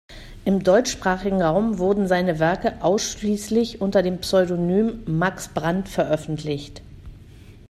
[0.45, 6.81] Im deutschsprachigen Raum wurden seine Werke ausschließlich unter dem Pseudonym "Max Brand" veröffentlicht.